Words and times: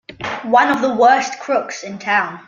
One 0.49 0.71
of 0.71 0.81
the 0.81 0.95
worst 0.95 1.39
crooks 1.39 1.83
in 1.83 1.99
town! 1.99 2.39